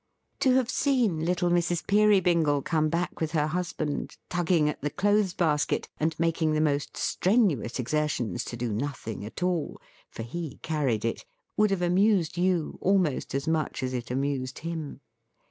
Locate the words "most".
6.59-6.97